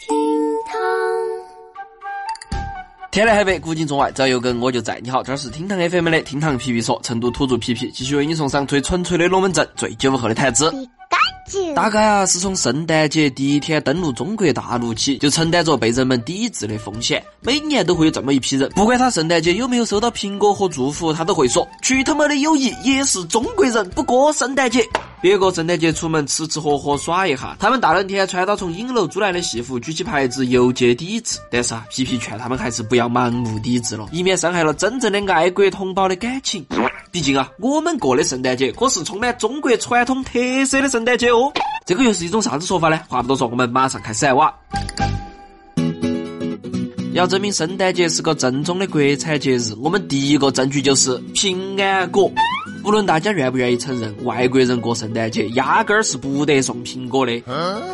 [0.00, 0.16] 厅
[0.66, 0.80] 堂，
[3.10, 4.98] 天南海北，古今中外，只要有根我就在。
[5.02, 10.72] 你好，这是厅堂 FM 的厅堂皮皮说，成都土著皮皮继续为你送上最纯粹的龙门阵，最九五后的谈资。
[11.74, 17.22] 大概啊，是从圣诞节第一天登陆中国大陆起，就承担着被人们抵制的风险。
[17.42, 24.82] 每年都会有这么一批人，不管他圣诞节有没有收到苹果和祝福，他都会说：“去他妈的友谊，也是中国人不过圣诞节。”
[25.22, 31.38] 别个圣诞节出门吃吃喝喝耍一下，他们大冷天穿到从影楼租来的戏服，举起牌子游街抵制。
[31.50, 36.64] 但是啊，皮皮劝他们还是不要盲目抵制了，以免伤害了真正的爱国同胞的感情。
[37.10, 41.52] 毕竟啊，我们过的圣诞节可是充满中国传统特色的圣诞节哦。
[41.84, 42.98] 这个又是一种啥子说法呢？
[43.08, 44.50] 话不多说，我们马上开始来挖。
[47.12, 52.32] 要证明圣诞节是个正宗的国产节日，我们第一个证据就是平安果。
[52.82, 57.42] 无论大家愿不愿意承认，外国人过圣诞节压根儿是不得送苹果的，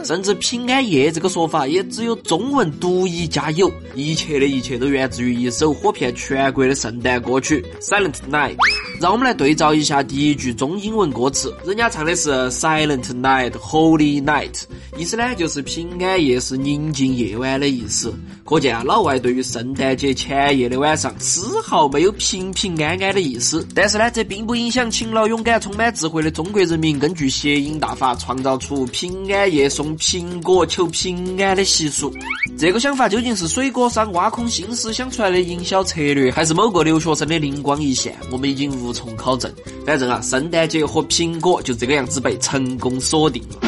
[0.05, 3.71] 甚至平安夜这个说法也只有中文独一家有。
[3.95, 8.57] 一切的一切都源自于一首火遍全国的圣诞歌曲《Silent Night》。
[8.99, 14.63] 让我们来对照一下第一句中英文歌词，人家唱的是 Silent Night, Holy Night，
[14.97, 18.15] 意思呢就是平安夜是宁静夜晚的意思。
[18.45, 23.67] 可见啊，老外对于圣诞节前夜的晚上丝毫没有平平安安的意思。
[23.75, 32.11] 但是呢，这并不影响勤劳勇敢、充满智慧的中国人民根据谐音大法创造出平安夜送苹果求平安的习俗。
[32.57, 38.17] 这个想法究竟是水果商挖空心思想出来的营销策略，还是某个留学生的灵光一现？
[38.31, 39.53] 我们已经无无从考证。
[39.85, 43.59] 反正啊，圣诞节和苹果就这个样子被成功锁定了。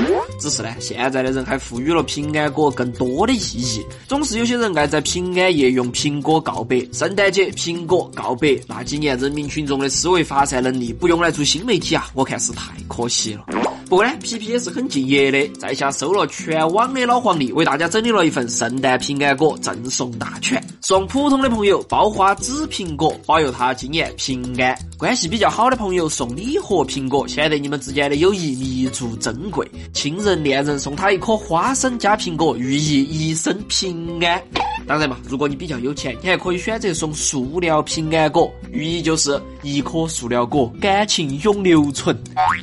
[0.40, 3.84] 只是呢，现在的人还赋予了平安果更多的意义。
[4.06, 8.56] 总是有些人爱在平安夜用苹果告白，圣诞节苹果告白。
[8.68, 13.44] 那几年人民群众的思维发散能力不用来做新媒体啊，我看是太可惜了。
[13.88, 20.62] 不过呢，皮皮也是很敬业的，在下收了全网的老黄历，为大家整理了一份圣诞平安果赠送大全。
[20.88, 29.70] 送普通的朋友包花紫苹果，保佑他今年平安；关系比较好的朋友送礼盒苹果，显得你们之间的友谊弥足珍贵。
[29.92, 34.42] 亲人恋人送他一颗花生加苹果，寓意一生平安。
[34.86, 42.18] 当然嘛，如果你比较有钱，你还可以选择送塑料平安果，寓意就是一颗塑料果，感情永留存。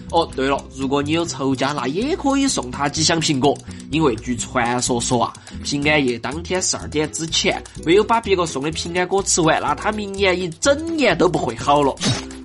[0.09, 3.55] 哦，对了，如果你有仇家，那也可以送他几箱苹果，
[3.91, 5.31] 因为据传说说啊，
[5.65, 11.93] 平安夜当天十二点之前没有把别个送的平安果吃完，那他明年一整年都不会好了。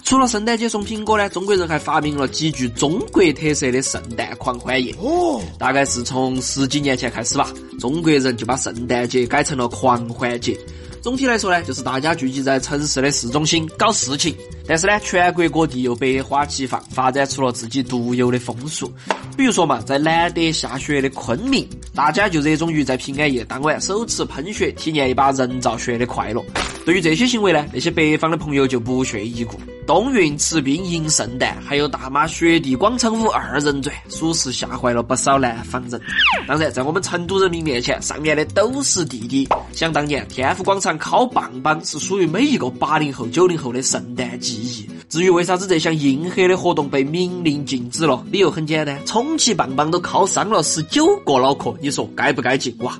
[0.03, 4.93] 除了圣诞节送苹果呢，中国人还发明了极具中国特色的圣诞狂欢夜。
[4.99, 10.59] 哦，大概是从十几年前开始吧，中国人就把圣诞节改成了狂欢节。
[11.03, 18.93] 总体来说呢，就是大家聚集在城市的市中心搞事情，但是呢，全国各地又百花齐放，发展出了自己独有的风俗。
[19.35, 26.45] 比如说嘛，在难得下雪的昆明，大家就热衷于在平安夜当晚手持喷雪，体验一把人造雪的快乐。
[26.85, 29.59] 对于这些行为呢，那些北方的朋友就不屑一顾。
[29.91, 36.01] 冬运吃冰迎圣诞，还有大妈雪地广场舞二人转，属实吓坏了不少南方人。
[36.47, 39.49] 当然，在我们成都人民面前，上面的都是弟弟。
[39.73, 44.89] 想当年，天府广场烤棒棒是属于每一个八零后、九零后的圣诞记忆。
[45.09, 52.97] 至于为啥子这项硬核的活动被明令禁止了，理由很简单：充气棒棒都烤伤了十九个脑壳，你说该不该禁哇？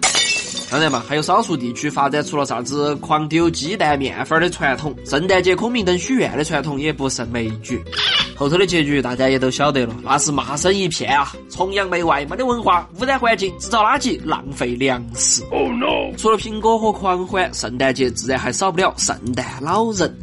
[0.71, 7.83] 当然嘛，还有少数地区发展出了啥子狂丢鸡蛋、面粉的传统，圣诞节孔明灯许愿的传统也不胜枚举。
[8.37, 11.33] 后头的结局大家也都晓得了，那是骂声一片啊！
[11.51, 15.43] 崇洋媚外，没得文化，污染环境，制造垃圾，浪费粮食。
[15.51, 16.17] Oh no！
[16.17, 20.17] 除了苹果和狂欢，圣诞节自然还少不了圣诞老人。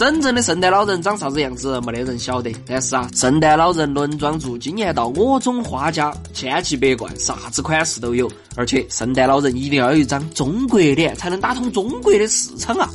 [0.00, 2.50] 真正的圣诞老人长啥子样子，没得人晓得。
[2.66, 8.26] 但是啊，圣诞老人轮装住，今年到我种花家，千奇百怪，啥子款式都有。
[8.56, 12.88] 而且，圣诞老人一定要有一张中国脸，才能打通中国的市场啊！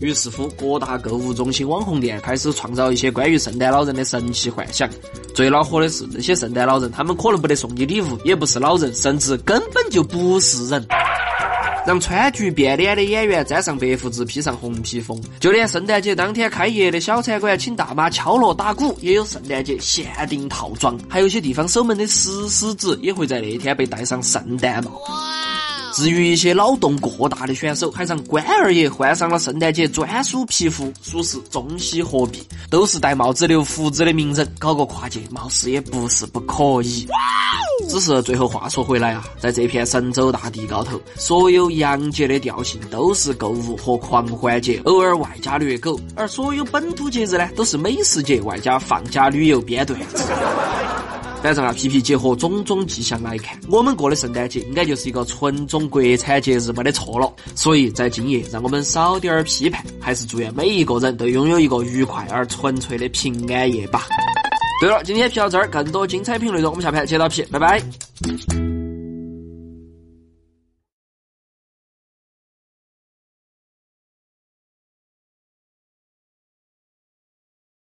[0.00, 4.88] 于是乎，各大购物中心、网红店开始创造一些关于圣诞老人的神奇幻想。
[5.34, 10.86] 最恼火的是，这些圣诞老人，他们可能不得送你礼物，也不是老人，甚至根本就不是人。
[11.86, 20.98] 让川剧变脸的演员沾上白胡子，披上红披风，就连圣诞节当天开业的小餐馆请大妈敲锣打鼓，也有圣诞节限定套装。
[21.08, 24.92] 还有些地方守门的石狮子也会在那天被戴上圣诞帽。
[25.94, 32.42] 至于一些脑洞过大的选手，还让关二爷换上了圣诞节专属皮肤，属实中西合璧。
[32.68, 37.06] 都是戴帽子留胡子的名人，搞个跨界，貌似也不是不可以。
[37.88, 50.24] 只是最后话说回来啊，在这片神州大地高头，所有洋节的调性都是购物和狂欢节，偶尔外加虐狗；而所有本土节日呢，都是美食节外加放假旅游编段子。
[51.44, 57.30] 反正啊，皮皮结合种种迹象来看，我们过的圣诞节应该就是一个纯种国产节日，没得错了。
[57.54, 64.06] 所以在今夜，让我们少点儿批判，还是祝愿每一个人都拥有一个愉快而纯粹的平安夜吧。
[64.80, 68.63] 对了，今天皮到这儿，更多精彩评论内容，我们下盘接着皮，拜拜。